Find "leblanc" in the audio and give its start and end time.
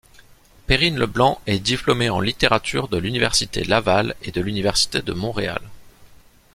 0.97-1.37